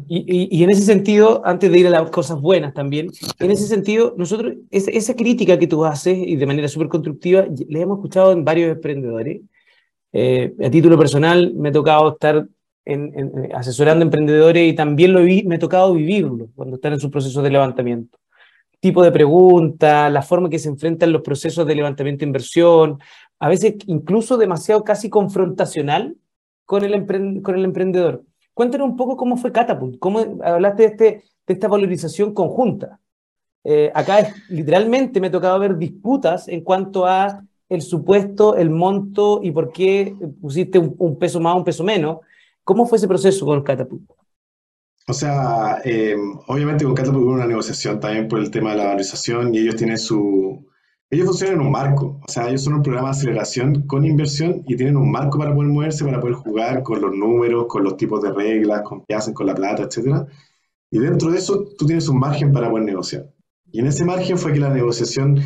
[0.07, 3.51] Y, y- y en ese sentido, antes de ir a las cosas buenas también, en
[3.51, 7.79] ese sentido, nosotros, esa, esa crítica que tú haces y de manera súper constructiva, la
[7.79, 9.41] hemos escuchado en varios emprendedores.
[10.11, 12.47] Eh, a título personal, me ha tocado estar
[12.85, 16.93] en- en- en- asesorando emprendedores y también lo vi, me ha tocado vivirlo cuando están
[16.93, 18.17] en sus procesos de levantamiento.
[18.79, 22.97] Tipo de pregunta, la forma que se enfrentan los procesos de levantamiento de inversión,
[23.37, 26.15] a veces incluso demasiado casi confrontacional
[26.65, 28.23] con el, con el emprendedor.
[28.59, 31.05] Cuéntanos un poco cómo fue Catapult, cómo hablaste de, este,
[31.47, 32.99] de esta valorización conjunta.
[33.63, 39.39] Eh, acá literalmente me ha tocado ver disputas en cuanto a el supuesto, el monto
[39.41, 42.17] y por qué pusiste un, un peso más, un peso menos.
[42.65, 44.11] ¿Cómo fue ese proceso con Catapult?
[45.07, 46.17] O sea, eh,
[46.47, 49.77] obviamente con Catapult hubo una negociación también por el tema de la valorización y ellos
[49.77, 50.68] tienen su...
[51.11, 54.63] Ellos funcionan en un marco, o sea, ellos son un programa de aceleración con inversión
[54.67, 57.97] y tienen un marco para poder moverse, para poder jugar con los números, con los
[57.97, 60.27] tipos de reglas, con qué hacen con la plata, etcétera.
[60.91, 63.31] Y dentro de eso tú tienes un margen para poder negociar.
[63.71, 65.39] Y en ese margen fue que la negociación,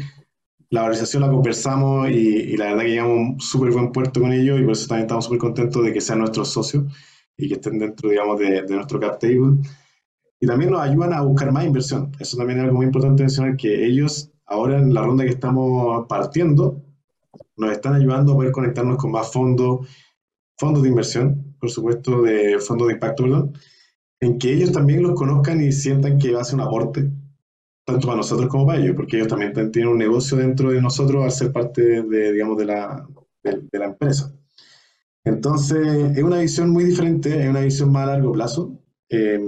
[0.69, 4.19] la valorización la conversamos y, y la verdad que llegamos a un súper buen puerto
[4.19, 6.85] con ellos y por eso también estamos súper contentos de que sean nuestros socios
[7.37, 9.61] y que estén dentro, digamos, de, de nuestro cap table.
[10.41, 12.11] Y también nos ayudan a buscar más inversión.
[12.19, 16.05] Eso también es algo muy importante mencionar, que ellos, ahora en la ronda que estamos
[16.07, 16.81] partiendo,
[17.57, 19.87] nos están ayudando a poder conectarnos con más fondos,
[20.57, 23.53] fondos de inversión, por supuesto, de fondos de impacto, perdón,
[24.19, 27.11] en que ellos también los conozcan y sientan que ser un aporte,
[27.85, 31.23] tanto para nosotros como para ellos, porque ellos también tienen un negocio dentro de nosotros
[31.23, 33.07] al ser parte de, digamos, de la,
[33.43, 34.33] de, de la empresa.
[35.25, 38.77] Entonces, es una visión muy diferente, es una visión más a largo plazo
[39.09, 39.39] eh,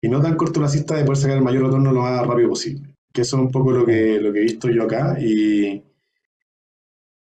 [0.00, 2.93] y no tan cortoplacista de poder sacar el mayor retorno lo más rápido posible.
[3.14, 5.82] Que eso es un poco lo que, lo que he visto yo acá y,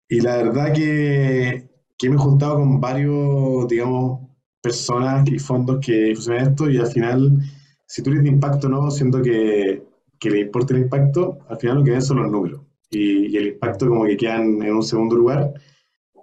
[0.08, 4.20] y la verdad que, que me he juntado con varios, digamos,
[4.62, 7.38] personas y fondos que funcionan esto y al final,
[7.86, 9.82] si tú eres de impacto no, siendo que,
[10.18, 13.36] que le importa el impacto, al final lo que ven son los números y, y
[13.36, 15.52] el impacto como que quedan en un segundo lugar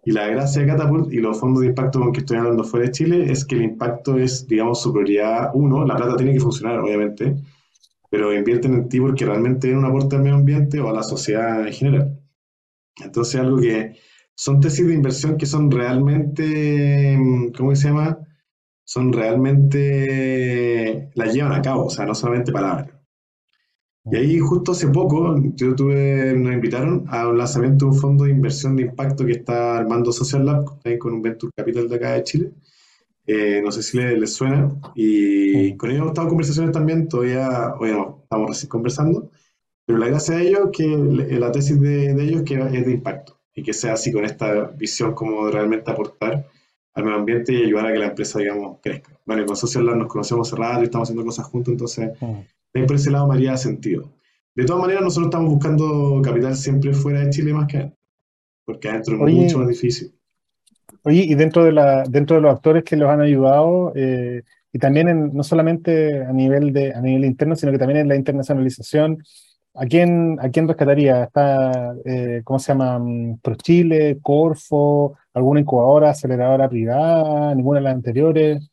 [0.03, 2.85] Y la gracia de Catapult y los fondos de impacto con que estoy hablando fuera
[2.85, 5.85] de Chile es que el impacto es, digamos, su prioridad uno.
[5.85, 7.35] La plata tiene que funcionar, obviamente,
[8.15, 11.03] pero invierten en ti porque realmente es un aporte al medio ambiente o a la
[11.03, 12.17] sociedad en general.
[13.03, 13.97] Entonces, algo que
[14.33, 18.17] son tesis de inversión que son realmente, mm, ¿cómo se llama?
[18.85, 22.89] Son realmente, las llevan a cabo, o sea, no solamente palabras.
[24.05, 28.23] Y ahí justo hace poco, yo tuve, nos invitaron a un lanzamiento de un fondo
[28.23, 30.63] de inversión de impacto que está armando Social Lab,
[30.99, 32.51] con un Venture Capital de acá de Chile.
[33.27, 34.71] Eh, no sé si les, les suena.
[34.95, 39.31] Y con ellos hemos estado conversaciones también, todavía, bueno, estamos recién conversando.
[39.85, 42.55] Pero la gracia de ellos es que le- la tesis de, de ellos es que
[42.55, 46.47] es de impacto y que sea así con esta visión como de realmente aportar
[46.93, 49.19] al medio ambiente y ayudar a que la empresa, digamos, crezca.
[49.25, 52.11] Bueno, con Social Lab nos conocemos hace rato y estamos haciendo cosas juntos, entonces
[52.73, 54.11] Ahí por ese lado me haría sentido.
[54.55, 57.97] De todas maneras, nosotros estamos buscando capital siempre fuera de Chile más que adentro,
[58.65, 59.33] porque adentro es Oye.
[59.33, 60.13] mucho más difícil.
[61.07, 64.41] Oye, y dentro de la, dentro de los actores que los han ayudado, eh,
[64.73, 68.15] y también no solamente a nivel de, a nivel interno, sino que también en la
[68.15, 69.23] internacionalización,
[69.75, 71.25] ¿a quién, a quién rescataría?
[71.25, 72.97] ¿Está, eh, cómo se llama?
[72.97, 78.71] mm, ProChile, Corfo, alguna incubadora, aceleradora privada, ninguna de las anteriores?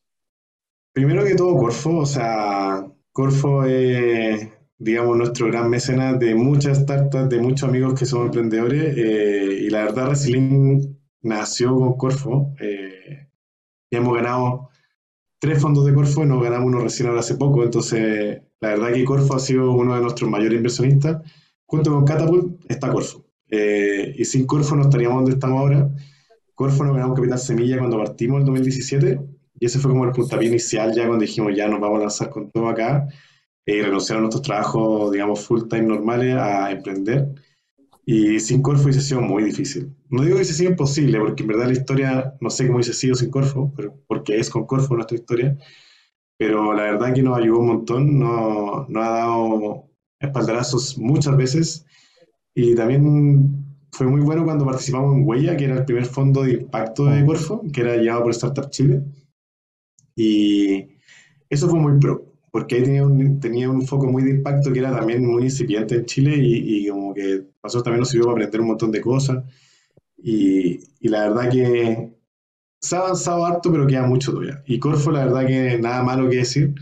[0.94, 7.28] Primero que todo, Corfo, o sea, Corfo es, digamos, nuestro gran mecenas de muchas startups,
[7.28, 12.54] de muchos amigos que son emprendedores, eh, y la verdad, Resilink nació con Corfo.
[12.60, 13.28] eh,
[13.90, 14.70] hemos ganado
[15.38, 19.04] tres fondos de Corfo, nos ganamos uno recién ahora hace poco, entonces la verdad que
[19.04, 21.20] Corfo ha sido uno de nuestros mayores inversionistas.
[21.66, 23.26] Junto con Catapult está Corfo.
[23.50, 25.90] Eh, y sin Corfo no estaríamos donde estamos ahora.
[26.54, 29.20] Corfo nos ganamos Capital Semilla cuando partimos en 2017
[29.58, 32.30] y ese fue como el puntapié inicial ya cuando dijimos ya nos vamos a lanzar
[32.30, 33.08] con todo acá
[33.66, 37.28] eh, y renunciar a nuestros trabajos, digamos, full time normales a emprender.
[38.05, 39.94] Y sin Corfo hubiese sido muy difícil.
[40.11, 42.94] No digo que hubiese sido imposible, porque en verdad la historia, no sé cómo hubiese
[42.94, 45.57] sido sin Corfo, pero porque es con Corfo nuestra historia,
[46.36, 51.86] pero la verdad que nos ayudó un montón, nos, nos ha dado espaldarazos muchas veces
[52.55, 56.55] y también fue muy bueno cuando participamos en Huella, que era el primer fondo de
[56.55, 59.03] impacto de Corfo, que era llevado por Startup Chile.
[60.16, 60.88] Y
[61.48, 64.80] eso fue muy pro, porque ahí tenía un, tenía un foco muy de impacto que
[64.80, 68.34] era también muy incipiente en Chile y, y como que nosotros también nos sirvió para
[68.36, 69.44] aprender un montón de cosas.
[70.18, 72.12] Y, y la verdad que
[72.80, 74.62] se ha avanzado harto, pero queda mucho todavía.
[74.66, 76.74] Y Corfo, la verdad que nada malo que decir.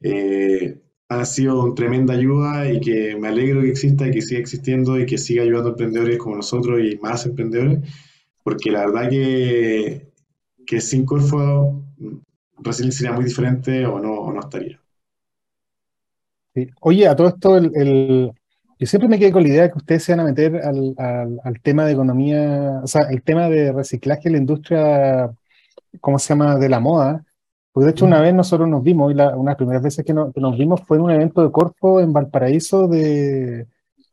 [0.00, 4.40] Eh, ha sido una tremenda ayuda y que me alegro que exista y que siga
[4.40, 7.80] existiendo y que siga ayudando a emprendedores como nosotros y más emprendedores,
[8.42, 10.12] porque la verdad que,
[10.66, 11.84] que sin Corfo
[12.58, 14.81] Brasil sería muy diferente o no, o no estaría.
[16.54, 16.68] Sí.
[16.80, 18.32] Oye, a todo esto, el, el-
[18.78, 20.94] yo siempre me quedé con la idea de que ustedes se van a meter al,
[20.98, 25.30] al- al tema de economía, o sea, el tema de reciclaje en la industria,
[26.00, 27.24] ¿cómo se llama?, de la moda.
[27.72, 30.04] Porque de hecho una vez nosotros nos vimos, y la, una de las primeras veces
[30.04, 33.66] que, no- que nos vimos fue en un evento de Corfo en Valparaíso de,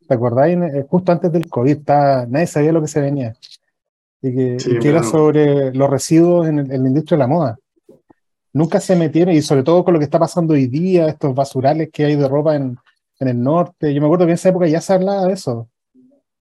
[0.08, 0.56] ¿te acordáis?
[0.56, 3.34] Eh, Justo antes del COVID, estaba- nadie sabía lo que se venía.
[4.22, 7.22] Y que, Sí, y que era sobre los residuos en, el- en la industria de
[7.24, 7.58] la moda.
[8.52, 11.88] Nunca se metieron, y sobre todo con lo que está pasando hoy día, estos basurales
[11.92, 12.76] que hay de ropa en,
[13.20, 13.94] en el norte.
[13.94, 15.68] Yo me acuerdo que en esa época ya se hablaba de eso.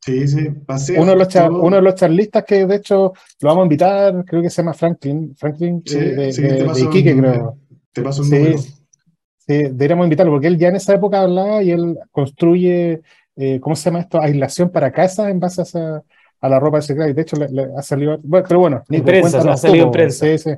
[0.01, 0.97] Sí, sí, pasé.
[0.99, 4.23] Uno de los, char- uno de los charlistas que de hecho lo vamos a invitar,
[4.25, 7.57] creo que se llama Franklin, Franklin Sí, eh, de, sí, de- de Iquique, un- creo.
[7.91, 8.35] Te paso un Sí.
[8.35, 8.57] número.
[8.59, 13.01] Sí, deberíamos invitarlo, porque él ya en esa época hablaba y él construye,
[13.35, 14.21] eh, ¿cómo se llama esto?
[14.21, 16.03] Aislación para casas en base a, esa-
[16.41, 17.09] a la ropa reciclada.
[17.09, 19.85] Y de hecho le, le ha salido, bueno, pero bueno, Nico, prensa, cuéntanos ha salido
[19.85, 20.25] en prensa.
[20.25, 20.51] Sí, sí.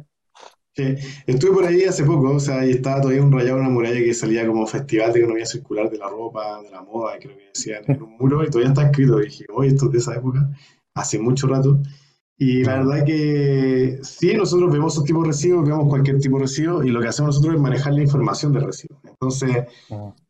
[0.73, 0.95] Sí,
[1.27, 3.99] estuve por ahí hace poco, o sea, y estaba todavía un rayado en una muralla
[3.99, 7.49] que salía como Festival de Economía Circular de la Ropa, de la Moda, creo que
[7.53, 9.19] decían en un muro, y todavía está escrito.
[9.21, 10.49] Y dije, oye, esto es de esa época,
[10.95, 11.81] hace mucho rato.
[12.37, 16.43] Y la verdad que sí, nosotros vemos esos tipos de residuos, vemos cualquier tipo de
[16.43, 19.01] residuo, y lo que hacemos nosotros es manejar la información de residuos.
[19.03, 19.65] Entonces,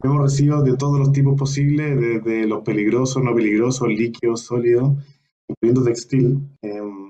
[0.04, 4.94] vemos residuos de todos los tipos posibles, desde los peligrosos, no peligrosos, líquidos, sólidos,
[5.48, 6.40] incluyendo textil.
[6.64, 7.01] em,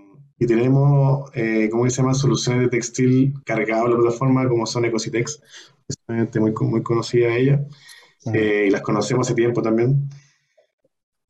[0.42, 2.16] y tenemos, eh, ¿cómo se llama?
[2.16, 5.40] Soluciones de textil cargadas a la plataforma, como son Ecositex,
[5.88, 7.64] es una gente muy, muy conocida ella,
[8.34, 10.10] eh, y las conocemos hace tiempo también.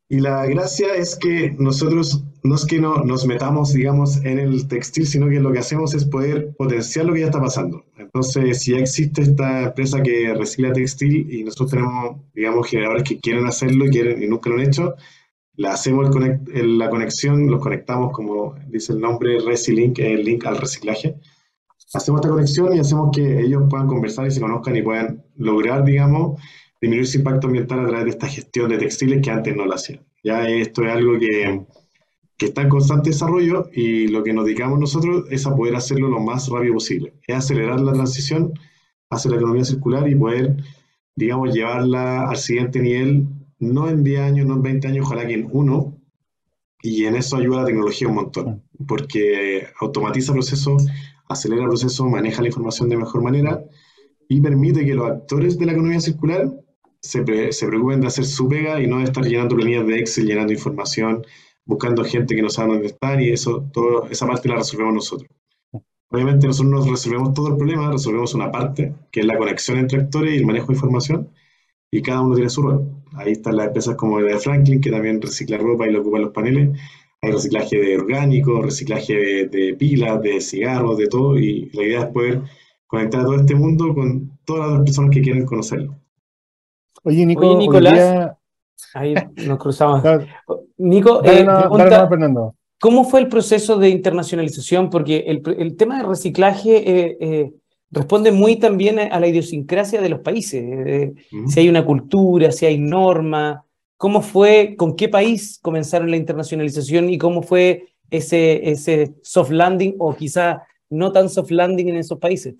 [0.08, 4.70] Y la gracia es que nosotros no es que no, nos metamos, digamos, en el
[4.70, 7.84] textil, sino que lo que hacemos es poder potenciar lo que ya está pasando.
[7.98, 13.20] Entonces, si ya existe esta empresa que recicla textil y nosotros tenemos, digamos, generadores que
[13.20, 14.96] quieren hacerlo y, quieren, y nunca lo han hecho,
[15.56, 16.10] le hacemos
[16.54, 21.16] la conexión, los conectamos, como dice el nombre, Resilink, el link al reciclaje.
[21.94, 25.84] Hacemos esta conexión y hacemos que ellos puedan conversar y se conozcan y puedan lograr,
[25.84, 26.42] digamos,
[26.82, 29.74] disminuir su impacto ambiental a través de esta gestión de textiles que antes no lo
[29.74, 30.06] hacían.
[30.24, 31.66] Ya esto es algo que,
[32.38, 36.08] que está en constante desarrollo y lo que nos dedicamos nosotros es a poder hacerlo
[36.08, 37.14] lo más rápido posible.
[37.28, 38.54] Es acelerar la transición
[39.10, 40.56] hacia la economía circular y poder,
[41.16, 43.28] digamos, llevarla al siguiente nivel,
[43.62, 45.98] no en 10 años, no en 20 años, ojalá que en uno,
[46.84, 50.86] y en eso ayuda la tecnología un montón, porque automatiza procesos,
[51.30, 53.64] acelera el proceso, maneja la información de mejor manera
[54.28, 56.52] y permite que los actores de la economía circular
[57.02, 60.00] se, pre- se preocupen de hacer su pega y no de estar llenando planillas de
[60.00, 61.24] Excel, llenando información,
[61.66, 65.30] buscando gente que no sabe dónde están y eso, todo, esa parte la resolvemos nosotros.
[66.10, 70.00] Obviamente nosotros no resolvemos todo el problema, resolvemos una parte, que es la conexión entre
[70.02, 71.30] actores y el manejo de información,
[71.92, 72.88] y cada uno tiene su rol.
[73.16, 76.18] Ahí están las empresas como la de Franklin, que también recicla ropa y lo ocupa
[76.18, 76.80] en los paneles.
[77.22, 82.00] Hay reciclaje de orgánicos, reciclaje de, de pilas, de cigarros, de todo, y la idea
[82.04, 82.42] es poder
[82.88, 85.98] conectar a todo este mundo con todas las personas que quieren conocerlo.
[87.04, 87.94] Oye, Nico, Oye, Nicolás.
[87.94, 88.38] día-
[88.94, 89.14] Ahí
[89.46, 90.02] nos cruzamos.
[90.78, 92.56] Nico, eh, no- pregunta, dale no, Fernando.
[92.80, 94.90] ¿cómo fue el proceso de internacionalización?
[94.90, 97.52] Porque el, el tema de reciclaje eh, eh,
[97.92, 100.64] responde muy también a, la idiosincrasia de los países.
[100.64, 101.14] eh,
[101.48, 103.66] si hay una cultura, si hay norma.
[103.98, 109.96] ¿Cómo fue, con qué país comenzaron la internacionalización y cómo fue ese, ese soft landing
[110.00, 112.56] o quizá no tan soft landing en esos países?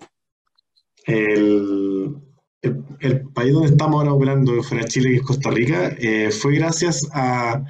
[1.06, 2.16] El,
[2.62, 6.30] el- el país donde estamos ahora operando fuera de Chile, que es Costa Rica, eh,
[6.30, 7.64] fue gracias a...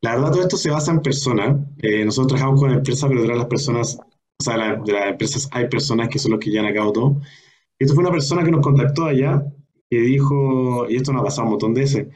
[0.00, 1.56] La verdad, todo esto se basa en personas.
[1.78, 3.98] Eh, nosotros trabajamos con empresas, pero detrás de las personas,
[4.40, 7.20] o sea, de las empresas hay personas que son los que llevan a cabo todo.
[7.78, 9.44] Y esto fue una persona que nos contactó allá,
[9.90, 12.06] que dijo, y esto nos ha pasado un montón de veces,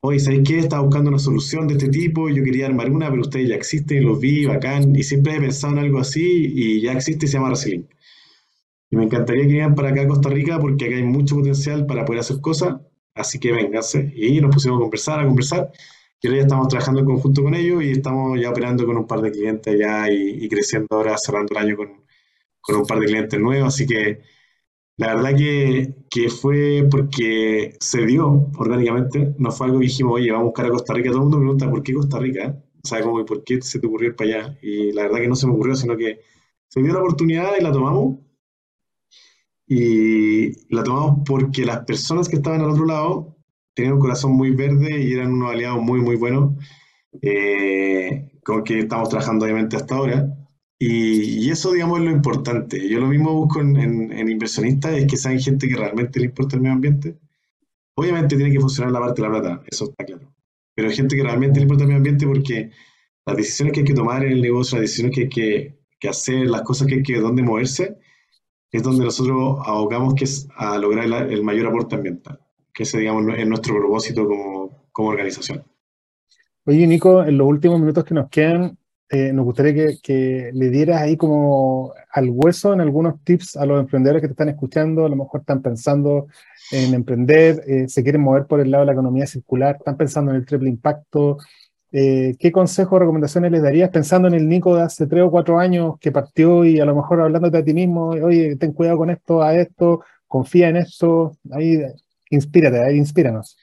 [0.00, 0.58] oye, ¿sabéis qué?
[0.58, 4.04] Estaba buscando una solución de este tipo, yo quería armar una, pero ustedes ya existen,
[4.04, 6.22] los vi, bacán, y siempre he pensado en algo así,
[6.54, 7.86] y ya existe y se llama Resilink.
[8.90, 11.86] Y me encantaría que vinieran para acá a Costa Rica porque acá hay mucho potencial
[11.86, 12.80] para poder hacer cosas.
[13.14, 14.12] Así que vénganse.
[14.16, 15.70] Y nos pusimos a conversar, a conversar.
[16.22, 19.20] Ahora ya estamos trabajando en conjunto con ellos y estamos ya operando con un par
[19.22, 22.04] de clientes allá y, y creciendo ahora, cerrando el año con,
[22.60, 23.68] con un par de clientes nuevos.
[23.68, 24.20] Así que
[24.96, 29.34] la verdad que, que fue porque se dio orgánicamente.
[29.38, 31.10] No fue algo que dijimos, oye, vamos a buscar a Costa Rica.
[31.10, 32.62] Todo el mundo me pregunta, ¿por qué Costa Rica?
[32.84, 34.58] O sea, como, ¿por qué se te ocurrió ir para allá?
[34.62, 36.20] Y la verdad que no se me ocurrió, sino que
[36.68, 38.18] se dio la oportunidad y la tomamos.
[39.66, 43.36] Y la tomamos porque las personas que estaban al otro lado
[43.80, 46.52] tenían un corazón muy verde y eran unos aliados muy, muy buenos,
[47.22, 50.34] eh, con que estamos trabajando obviamente hasta ahora.
[50.78, 52.88] Y, y eso, digamos, es lo importante.
[52.88, 56.26] Yo lo mismo busco en, en- en inversionistas, es que sean gente que realmente le
[56.26, 57.16] importa el medio ambiente.
[57.96, 60.32] Obviamente tiene que funcionar la parte de la plata, eso está claro.
[60.74, 62.70] Pero hay gente que realmente le importa el medio ambiente porque
[63.26, 66.08] las decisiones que hay que tomar en el negocio, las decisiones que hay que, que
[66.08, 67.98] hacer, las cosas que hay que, dónde moverse,
[68.72, 72.40] es donde nosotros abogamos que es a lograr el mayor aporte ambiental,
[72.80, 75.62] que ese, digamos, es nuestro propósito como, como organización.
[76.64, 78.78] Oye, Nico, en los últimos minutos que nos quedan,
[79.10, 83.66] eh, nos gustaría que, que le dieras ahí como al hueso en algunos tips a
[83.66, 86.28] los emprendedores que te están escuchando, a lo mejor están pensando
[86.72, 90.30] en emprender, eh, se quieren mover por el lado de la economía circular, están pensando
[90.30, 91.36] en el triple impacto.
[91.92, 95.30] Eh, ¿qué consejos o recomendaciones les darías pensando en el Nico de hace tres o
[95.30, 98.96] cuatro años que partió y a lo mejor hablándote a ti mismo, oye, ten cuidado
[98.96, 101.78] con esto, a esto, confía en esto, ahí
[102.30, 103.56] inspírate, ahí inspíranos.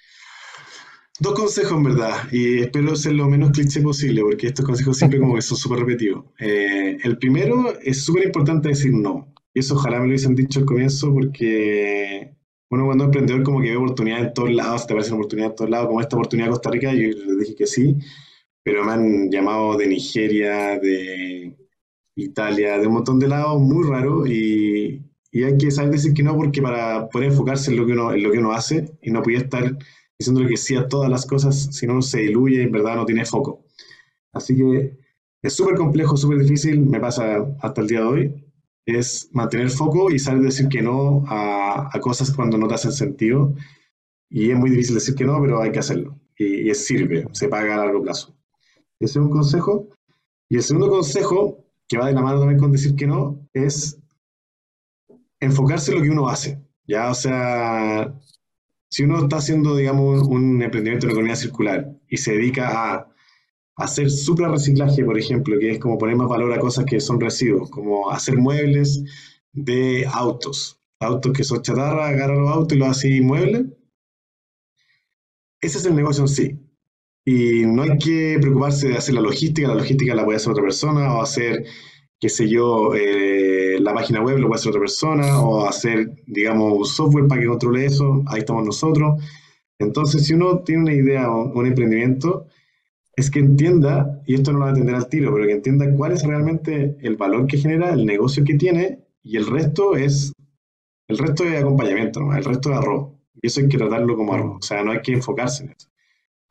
[1.19, 5.19] Dos consejos en verdad, y espero ser lo menos cliché posible, porque estos consejos siempre
[5.19, 6.25] como que son súper repetidos.
[6.39, 10.59] Eh, el primero es súper importante decir no, y eso ojalá me lo hubiesen dicho
[10.59, 12.35] al comienzo, porque
[12.69, 15.55] uno cuando es emprendedor como que ve oportunidades en todos lados, te aparecen oportunidades en
[15.55, 17.97] todos lados, como esta oportunidad de Costa Rica, yo les dije que sí,
[18.61, 21.57] pero me han llamado de Nigeria, de
[22.15, 25.01] Italia, de un montón de lados, muy raro, y,
[25.31, 28.13] y hay que saber decir que no, porque para poder enfocarse en lo que uno,
[28.13, 29.77] en lo que uno hace, y no podía estar
[30.17, 33.05] diciéndole que sí a todas las cosas, si no se diluye y en verdad no
[33.05, 33.65] tiene foco.
[34.33, 34.97] Así que
[35.43, 38.45] es súper complejo, súper difícil, me pasa hasta el día de hoy,
[38.85, 42.91] es mantener foco y saber decir que no a, a cosas cuando no te hacen
[42.91, 43.53] sentido.
[44.29, 46.19] Y es muy difícil decir que no, pero hay que hacerlo.
[46.37, 48.35] Y, y sirve, se paga a largo plazo.
[48.99, 49.89] Ese es un consejo.
[50.49, 53.99] Y el segundo consejo, que va de la mano también con decir que no, es
[55.39, 56.61] enfocarse en lo que uno hace.
[56.87, 58.13] Ya, o sea,
[58.89, 63.07] si uno está haciendo, digamos, un, emprendimiento en economía circular y se dedica a
[63.75, 67.19] hacer supra reciclaje, por ejemplo, que es como poner más valor a cosas que son
[67.19, 69.03] residuos, como hacer muebles
[69.53, 73.65] de autos, autos que son chatarra, agarra los autos y los hace muebles.
[75.61, 76.59] Ese es el negocio en sí.
[77.25, 80.63] Y no hay que preocuparse de hacer la logística, la logística la puede hacer otra
[80.63, 81.65] persona, o hacer,
[82.19, 83.56] qué sé yo, eh,
[83.87, 87.47] la página web lo puede hacer otra persona, o hacer, digamos, un software para que
[87.47, 89.21] controle eso, ahí estamos nosotros.
[89.79, 92.47] Entonces, si uno tiene una idea o un emprendimiento,
[93.15, 95.91] es que entienda, y esto no lo va a entender al tiro, pero que entienda
[95.95, 100.33] cuál es realmente el valor que genera, el negocio que tiene, y el resto es,
[101.07, 103.13] el resto es acompañamiento, el resto es arroz.
[103.41, 105.89] Y eso hay que tratarlo como arroz, o sea, no hay que enfocarse en eso.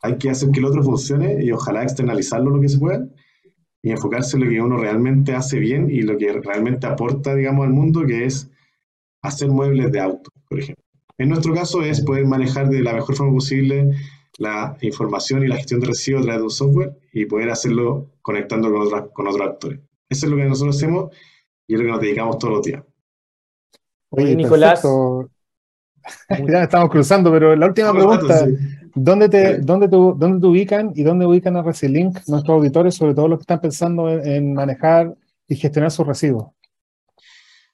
[0.03, 3.07] Hay que hacer que el otro funcione y ojalá externalizarlo lo que se pueda
[3.87, 7.66] y enfocarse en lo que uno realmente hace bien y lo que realmente aporta, digamos,
[7.66, 8.51] al mundo, que es
[9.22, 10.82] hacer muebles de auto, por ejemplo.
[11.18, 13.93] En nuestro caso es poder manejar de la mejor forma posible
[14.39, 18.11] la información y la gestión de residuos a través de un software y poder hacerlo
[18.22, 19.78] conectando con, otras, con otros actores.
[20.09, 21.14] Eso es lo que nosotros hacemos
[21.68, 22.82] y es lo que nos dedicamos todos los días.
[24.11, 24.80] Oye, Nicolás.
[24.80, 25.30] perfecto.
[26.53, 28.57] Ya estamos cruzando, pero la última pregunta, Sí.
[28.97, 29.61] ¿Dónde te, Sí.
[29.62, 33.38] dónde, tu- dónde te ubican y dónde ubican a Resilink nuestros auditores, sobre todo los
[33.38, 35.14] que están pensando en, en manejar
[35.47, 36.47] y gestionar sus residuos?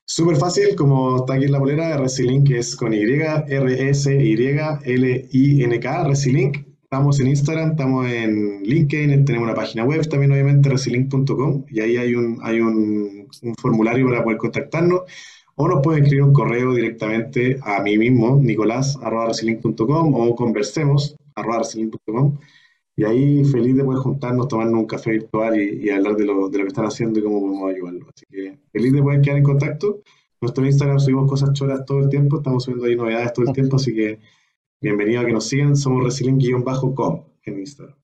[0.05, 3.01] Súper fácil, como está aquí en la bolera, Resilink es con Y,
[4.83, 6.57] R-S-Y-L-I-N-K, Resilink.
[6.83, 11.97] Estamos en Instagram, estamos en LinkedIn, tenemos una página web también, obviamente, resilink.com, y ahí
[11.97, 15.01] hay un, hay un, un formulario para poder contactarnos,
[15.57, 22.39] o nos pueden escribir un correo directamente a mí mismo, nicolás.resilink.com, o conversemos, arroba resilink.com,
[22.97, 26.49] y ahí feliz de poder juntarnos, tomarnos un café virtual y, y hablar de lo,
[26.49, 28.09] de lo que están haciendo y cómo podemos ayudarlos.
[28.15, 30.03] Así que feliz de poder quedar en contacto.
[30.41, 33.77] Nuestro Instagram subimos cosas choras todo el tiempo, estamos subiendo ahí novedades todo el tiempo,
[33.77, 34.19] así que
[34.81, 35.77] bienvenido a que nos sigan.
[35.77, 38.02] Somos resilient-com en Instagram.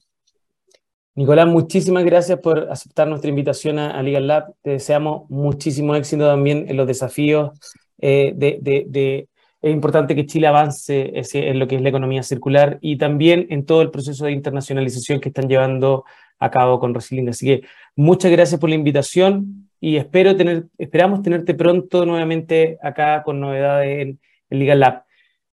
[1.18, 4.54] Nicolás, muchísimas gracias por aceptar nuestra invitación a, a Legal Lab.
[4.62, 7.58] Te deseamos muchísimo éxito también en los desafíos
[8.00, 9.26] eh,
[9.60, 13.66] es importante que Chile avance en lo que es la economía circular y también en
[13.66, 16.04] todo el proceso de internacionalización que están llevando
[16.38, 17.30] a cabo con Resilient.
[17.30, 17.62] Así que
[17.96, 20.36] muchas gracias por la invitación y espero
[20.78, 25.02] esperamos tenerte pronto nuevamente acá con novedades en, en Legal Lab.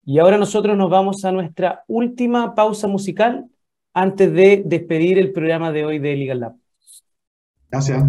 [0.03, 3.45] Y ahora nosotros nos vamos a nuestra última pausa musical
[3.93, 6.55] antes de despedir el programa de hoy de Legal Lab.
[7.69, 8.03] Gracias.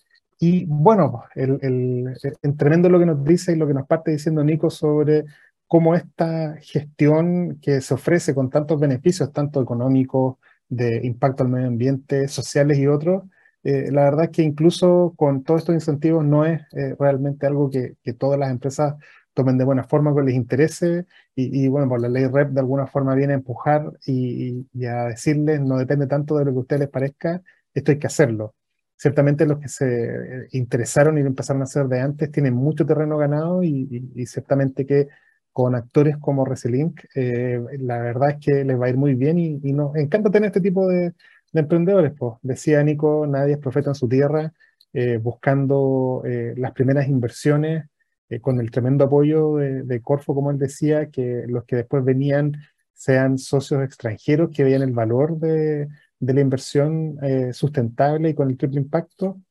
[0.47, 4.11] Y bueno, el, el, el tremendo lo que nos dice y lo que nos parte
[4.11, 5.25] diciendo Nico sobre
[5.65, 10.35] cómo esta gestión que se ofrece con tantos beneficios, tanto económicos,
[10.69, 13.23] de impacto al medio ambiente, sociales y otros,
[13.63, 17.71] eh, la verdad es que incluso con todos estos incentivos no es eh, realmente algo
[17.71, 18.95] que, todas las empresas
[19.33, 22.85] tomen de buena forma, que les interese, y, bueno, por la ley REP de alguna
[22.87, 26.61] forma viene a empujar y, y, a decirles, no depende tanto de lo que a
[26.61, 27.41] ustedes les parezca,
[27.73, 28.53] esto hay que hacerlo.
[28.97, 33.17] Ciertamente los que se interesaron y lo empezaron a hacer de antes tienen mucho terreno
[33.17, 35.07] ganado y, ciertamente que
[35.51, 39.39] con actores como Resilink, eh, la verdad es que les va a ir muy bien
[39.39, 41.13] y, y nos encanta tener este tipo de,
[41.55, 42.13] de emprendedores.
[42.17, 42.33] Pues.
[42.41, 44.53] Decía Nico, nadie es profeta en su tierra,
[44.93, 47.85] eh, buscando eh, las primeras inversiones
[48.29, 52.03] eh, con el tremendo apoyo de, de, Corfo, como él decía, que los que después
[52.03, 52.53] venían
[52.93, 55.87] sean socios extranjeros que vean el valor de,
[56.19, 59.41] de la inversión eh, sustentable y con el triple impacto.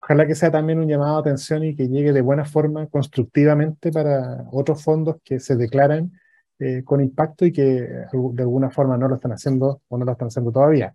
[0.00, 3.92] Ojalá que sea también un llamado de atención y que llegue de buena forma, constructivamente,
[3.92, 6.12] para otros fondos que se declaran
[6.58, 10.12] eh, con impacto y que de alguna forma no lo están haciendo o no lo
[10.12, 10.94] están haciendo todavía.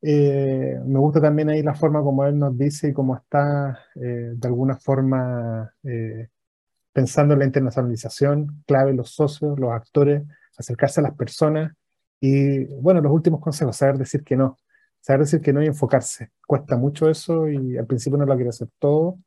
[0.00, 4.46] Eh, me gusta también ahí la forma como él nos dice y cómo está de
[4.48, 5.74] alguna forma
[6.92, 10.22] pensando en la internacionalización, clave los socios, los actores,
[10.56, 11.72] acercarse a las personas
[12.20, 14.58] y bueno, los últimos consejos, saber decir que no,
[15.00, 16.30] saber decir que no y enfocarse.
[16.46, 19.18] Cuesta mucho eso y al principio no lo quiere hacer todo.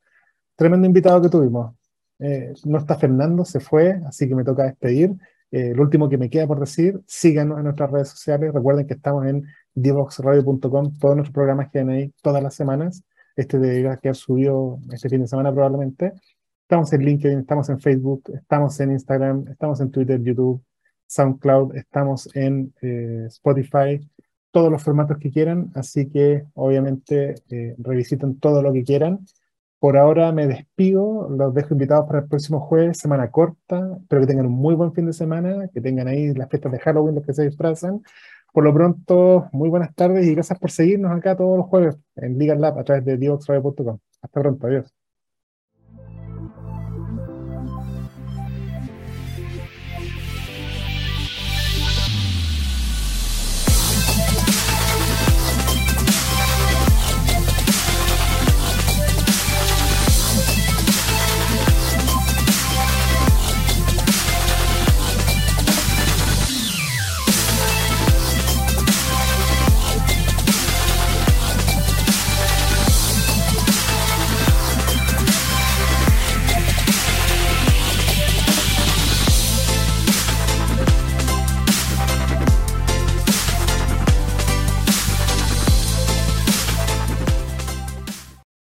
[0.56, 1.74] Tremendo invitado que tuvimos.
[2.18, 5.12] Eh, no está Fernando, se fue, así que me toca despedir.
[5.50, 8.54] Eh, lo último que me queda por decir, síganos en nuestras redes sociales.
[8.54, 13.02] Recuerden que estamos en divoxradio.com, todos nuestros programas quedan ahí todas las semanas.
[13.36, 16.12] Este debería quedar subido este fin de semana probablemente.
[16.62, 20.62] Estamos en LinkedIn, estamos en Facebook, estamos en Instagram, estamos en Twitter, YouTube,
[21.12, 24.00] SoundCloud, estamos en eh, Spotify,
[24.50, 29.20] todos los formatos que quieran, así que obviamente eh, revisiten todo lo que quieran.
[29.78, 34.26] Por ahora me despido, los dejo invitados para el próximo jueves, semana corta, espero que
[34.28, 37.26] tengan un muy buen fin de semana, que tengan ahí las fiestas de Halloween, los
[37.26, 38.02] que se disfrazan.
[38.52, 42.38] Por lo pronto, muy buenas tardes y gracias por seguirnos acá todos los jueves en
[42.38, 43.98] Legal Lab a través de divoxradio.com.
[44.22, 45.01] Hasta pronto, adiós.